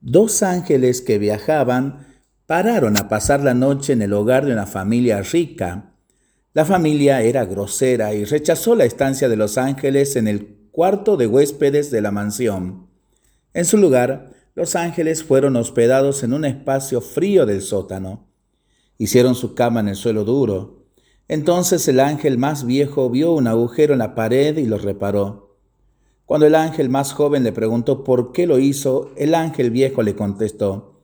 [0.00, 2.06] Dos ángeles que viajaban
[2.46, 5.94] pararon a pasar la noche en el hogar de una familia rica.
[6.54, 11.26] La familia era grosera y rechazó la estancia de los ángeles en el cuarto de
[11.26, 12.88] huéspedes de la mansión.
[13.52, 18.28] En su lugar, los ángeles fueron hospedados en un espacio frío del sótano.
[18.98, 20.86] Hicieron su cama en el suelo duro.
[21.26, 25.47] Entonces el ángel más viejo vio un agujero en la pared y lo reparó.
[26.28, 30.14] Cuando el ángel más joven le preguntó por qué lo hizo, el ángel viejo le
[30.14, 31.00] contestó,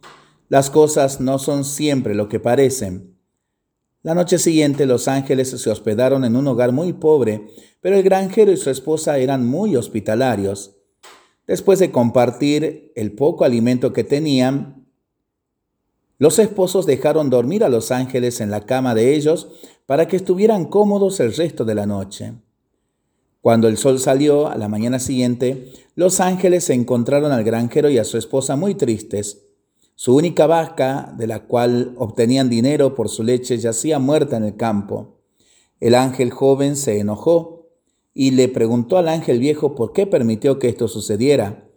[0.50, 3.17] las cosas no son siempre lo que parecen.
[4.03, 7.46] La noche siguiente los ángeles se hospedaron en un hogar muy pobre,
[7.81, 10.76] pero el granjero y su esposa eran muy hospitalarios.
[11.46, 14.86] Después de compartir el poco alimento que tenían,
[16.18, 19.48] los esposos dejaron dormir a los ángeles en la cama de ellos
[19.86, 22.34] para que estuvieran cómodos el resto de la noche.
[23.44, 27.98] Cuando el sol salió a la mañana siguiente, los ángeles se encontraron al granjero y
[27.98, 29.43] a su esposa muy tristes.
[29.96, 34.56] Su única vaca, de la cual obtenían dinero por su leche, yacía muerta en el
[34.56, 35.19] campo.
[35.78, 37.69] El ángel joven se enojó
[38.15, 41.69] y le preguntó al ángel viejo por qué permitió que esto sucediera.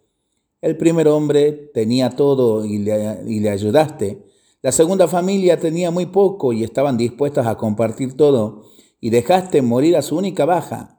[0.62, 4.23] El primer hombre tenía todo y le, y le ayudaste.
[4.62, 8.64] La segunda familia tenía muy poco y estaban dispuestas a compartir todo,
[9.02, 10.97] y dejaste morir a su única baja.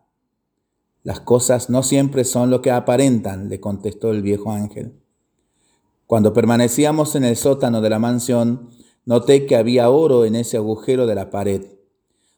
[1.05, 5.01] Las cosas no siempre son lo que aparentan, le contestó el viejo ángel.
[6.07, 8.71] Cuando permanecíamos en el sótano de la mansión,
[9.05, 11.67] noté que había oro en ese agujero de la pared.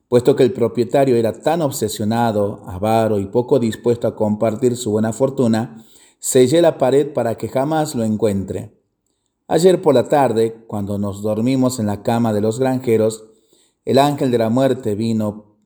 [0.08, 5.12] Puesto que el propietario era tan obsesionado, avaro y poco dispuesto a compartir su buena
[5.12, 5.84] fortuna,
[6.18, 8.76] sellé la pared para que jamás lo encuentre.
[9.46, 13.24] Ayer por la tarde, cuando nos dormimos en la cama de los granjeros,
[13.84, 15.56] el ángel de la muerte vino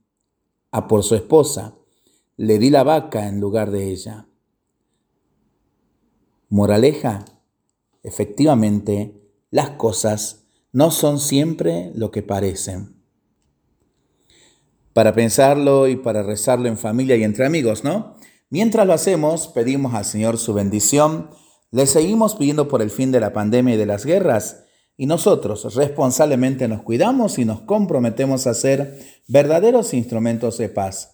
[0.70, 1.75] a por su esposa
[2.37, 4.27] le di la vaca en lugar de ella.
[6.49, 7.25] Moraleja,
[8.03, 9.15] efectivamente,
[9.51, 12.97] las cosas no son siempre lo que parecen.
[14.93, 18.17] Para pensarlo y para rezarlo en familia y entre amigos, ¿no?
[18.51, 21.31] Mientras lo hacemos, pedimos al Señor su bendición,
[21.70, 24.64] le seguimos pidiendo por el fin de la pandemia y de las guerras,
[24.97, 31.14] y nosotros responsablemente nos cuidamos y nos comprometemos a ser verdaderos instrumentos de paz